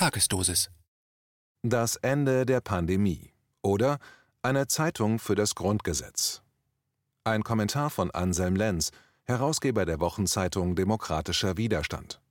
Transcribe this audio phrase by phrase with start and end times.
[0.00, 0.70] Tagesdosis.
[1.62, 3.98] Das Ende der Pandemie oder
[4.40, 6.40] eine Zeitung für das Grundgesetz.
[7.24, 8.92] Ein Kommentar von Anselm Lenz,
[9.24, 12.22] Herausgeber der Wochenzeitung Demokratischer Widerstand.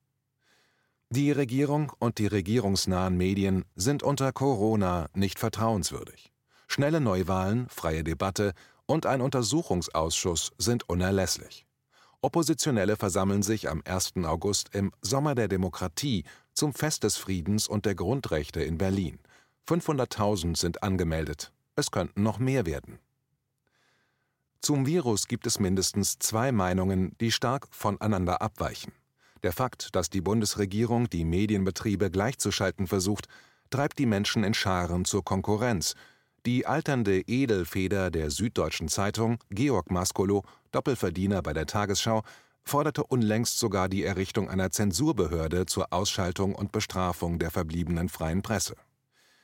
[1.12, 6.32] Die Regierung und die regierungsnahen Medien sind unter Corona nicht vertrauenswürdig.
[6.68, 8.54] Schnelle Neuwahlen, freie Debatte
[8.88, 11.68] und ein Untersuchungsausschuss sind unerlässlich.
[12.22, 14.14] Oppositionelle versammeln sich am 1.
[14.26, 16.26] August im Sommer der Demokratie
[16.60, 19.18] zum Fest des Friedens und der Grundrechte in Berlin.
[19.70, 21.54] 500.000 sind angemeldet.
[21.78, 23.00] Es könnten noch mehr werden.
[24.60, 28.92] Zum Virus gibt es mindestens zwei Meinungen, die stark voneinander abweichen.
[29.42, 33.30] Der Fakt, dass die Bundesregierung die Medienbetriebe gleichzuschalten versucht,
[33.70, 35.96] treibt die Menschen in Scharen zur Konkurrenz.
[36.46, 42.24] Die alternde Edelfeder der Süddeutschen Zeitung, Georg Maskolo, Doppelverdiener bei der Tagesschau,
[42.64, 48.76] forderte unlängst sogar die Errichtung einer Zensurbehörde zur Ausschaltung und Bestrafung der verbliebenen freien Presse.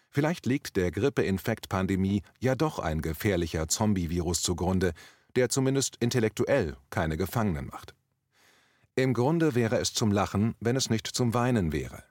[0.10, 4.94] Vielleicht liegt der Grippeinfektpandemie ja doch ein gefährlicher Zombie-Virus zugrunde,
[5.36, 7.94] der zumindest intellektuell keine Gefangenen macht.
[8.96, 12.04] Im Grunde wäre es zum Lachen, wenn es nicht zum Weinen wäre.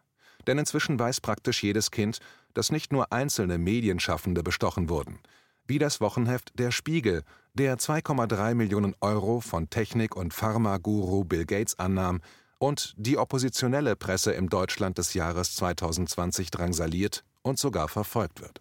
[0.47, 2.19] Denn inzwischen weiß praktisch jedes Kind,
[2.53, 5.19] dass nicht nur einzelne Medienschaffende bestochen wurden–
[5.67, 7.23] wie das Wochenheft Der Spiegel,
[7.55, 12.21] der 2,3 Millionen Euro von Technik- und Pharmaguru Bill Gates annahm
[12.59, 18.61] und die oppositionelle Presse im Deutschland des Jahres 2020 drangsaliert und sogar verfolgt wird.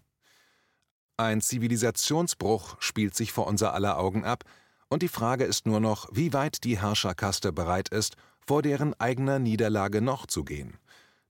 [1.18, 4.44] Ein Zivilisationsbruch spielt sich vor unser aller Augen ab,
[4.90, 9.40] und die Frage ist nur noch, wie weit die Herrscherkaste bereit ist, vor deren eigener
[9.40, 10.78] Niederlage noch zu gehen.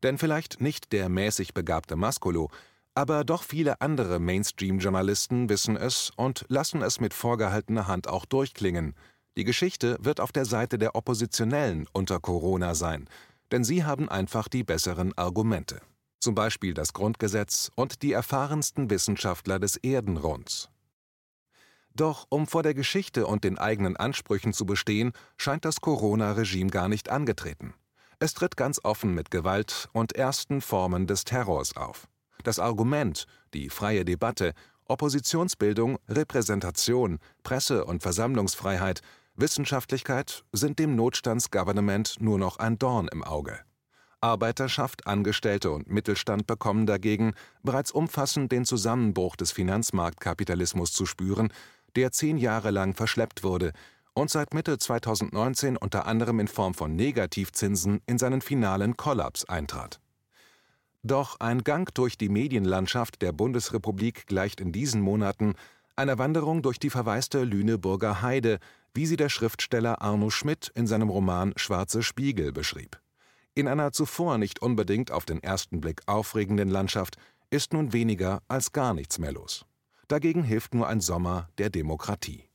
[0.03, 2.49] Denn vielleicht nicht der mäßig begabte Maskolo,
[2.95, 8.95] aber doch viele andere Mainstream-Journalisten wissen es und lassen es mit vorgehaltener Hand auch durchklingen.
[9.35, 13.09] Die Geschichte wird auf der Seite der Oppositionellen unter Corona sein,
[13.51, 15.81] denn sie haben einfach die besseren Argumente.
[16.19, 20.69] Zum Beispiel das Grundgesetz und die erfahrensten Wissenschaftler des Erdenrunds.
[21.95, 26.87] Doch um vor der Geschichte und den eigenen Ansprüchen zu bestehen, scheint das Corona-Regime gar
[26.87, 27.73] nicht angetreten.
[28.19, 32.07] Es tritt ganz offen mit Gewalt und ersten Formen des Terrors auf.
[32.43, 34.53] Das Argument, die freie Debatte,
[34.85, 39.01] Oppositionsbildung, Repräsentation, Presse- und Versammlungsfreiheit,
[39.35, 43.59] Wissenschaftlichkeit sind dem Notstandsgouvernement nur noch ein Dorn im Auge.
[44.21, 47.33] Arbeiterschaft, Angestellte und Mittelstand bekommen dagegen
[47.63, 51.51] bereits umfassend den Zusammenbruch des Finanzmarktkapitalismus zu spüren,
[51.95, 53.73] der zehn Jahre lang verschleppt wurde
[54.13, 59.99] und seit Mitte 2019 unter anderem in Form von Negativzinsen in seinen finalen Kollaps eintrat.
[61.03, 65.55] Doch ein Gang durch die Medienlandschaft der Bundesrepublik gleicht in diesen Monaten
[65.97, 68.59] einer Wanderung durch die verwaiste Lüneburger Heide,
[68.93, 73.01] wie sie der Schriftsteller Arno Schmidt in seinem Roman Schwarze Spiegel beschrieb.
[73.53, 77.17] In einer zuvor nicht unbedingt auf den ersten Blick aufregenden Landschaft
[77.49, 79.65] ist nun weniger als gar nichts mehr los.
[80.07, 82.49] Dagegen hilft nur ein Sommer der Demokratie.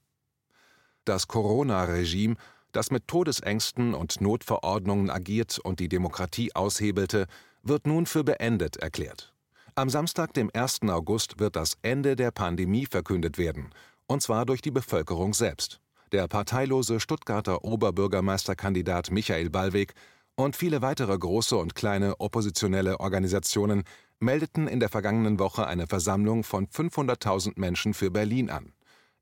[1.04, 2.36] Das Corona-Regime,
[2.72, 7.26] das mit Todesängsten und Notverordnungen agiert und die Demokratie aushebelte,
[7.68, 9.32] wird nun für beendet erklärt.
[9.74, 10.82] Am Samstag, dem 1.
[10.88, 13.70] August, wird das Ende der Pandemie verkündet werden,
[14.06, 15.80] und zwar durch die Bevölkerung selbst.
[16.10, 19.94] Der parteilose Stuttgarter Oberbürgermeisterkandidat Michael Ballweg
[20.34, 23.84] und viele weitere große und kleine oppositionelle Organisationen
[24.20, 28.72] meldeten in der vergangenen Woche eine Versammlung von 500.000 Menschen für Berlin an.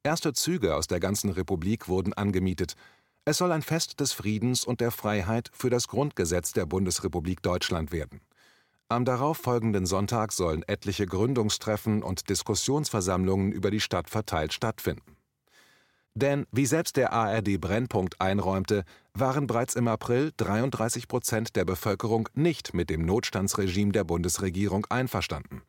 [0.03, 2.77] Erste Züge aus der ganzen Republik wurden angemietet.
[3.25, 7.93] Es soll ein Fest des Friedens und der Freiheit für das Grundgesetz der Bundesrepublik Deutschland
[7.93, 8.21] werden.
[8.89, 15.17] Am darauffolgenden Sonntag sollen etliche Gründungstreffen und Diskussionsversammlungen über die Stadt verteilt stattfinden.
[16.15, 22.29] Denn, wie selbst der ARD Brennpunkt einräumte, waren bereits im April 33 Prozent der Bevölkerung
[22.35, 25.63] nicht mit dem Notstandsregime der Bundesregierung einverstanden.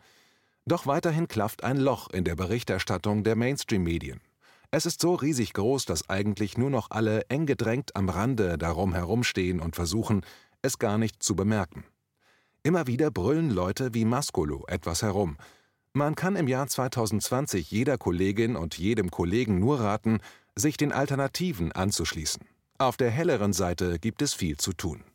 [0.65, 4.21] Doch weiterhin klafft ein Loch in der Berichterstattung der Mainstream-Medien.
[4.69, 8.93] Es ist so riesig groß, dass eigentlich nur noch alle eng gedrängt am Rande darum
[8.93, 10.21] herumstehen und versuchen,
[10.61, 11.83] es gar nicht zu bemerken.
[12.67, 15.37] Immer wieder brüllen Leute wie Maskolo etwas herum.
[15.93, 20.19] Man kann im Jahr 2020 jeder Kollegin und jedem Kollegen nur raten,
[20.53, 22.41] sich den Alternativen anzuschließen.
[22.77, 25.05] Auf der helleren Seite gibt es viel zu tun.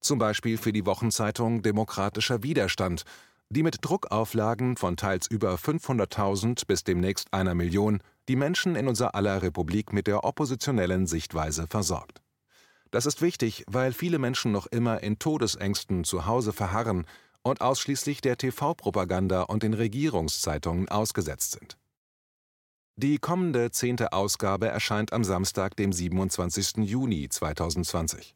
[0.00, 3.02] Zum Beispiel für die Wochenzeitung Demokratischer Widerstand,
[3.50, 8.00] die mit Druckauflagen von teils über 500.000 bis demnächst einer Million
[8.30, 12.22] die Menschen in unser aller Republik mit der oppositionellen Sichtweise versorgt.
[12.90, 17.06] Das ist wichtig, weil viele Menschen noch immer in Todesängsten zu Hause verharren
[17.42, 21.76] und ausschließlich der TV-Propaganda und den Regierungszeitungen ausgesetzt sind.
[22.96, 26.78] Die kommende zehnte Ausgabe erscheint am Samstag, dem 27.
[26.78, 28.34] Juni 2020.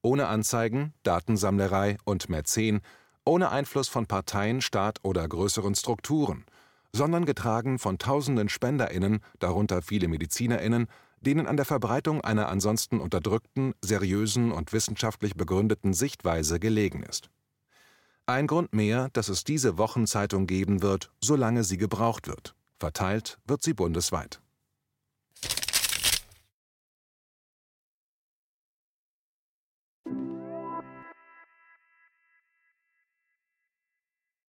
[0.00, 2.80] Ohne Anzeigen, Datensammlerei und Mäzen
[3.28, 6.46] ohne Einfluss von Parteien, Staat oder größeren Strukturen,
[6.94, 10.86] sondern getragen von tausenden SpenderInnen, darunter viele MedizinerInnen,
[11.20, 17.30] denen an der Verbreitung einer ansonsten unterdrückten, seriösen und wissenschaftlich begründeten Sichtweise gelegen ist.
[18.26, 22.54] Ein Grund mehr, dass es diese Wochenzeitung geben wird, solange sie gebraucht wird.
[22.78, 24.40] Verteilt wird sie bundesweit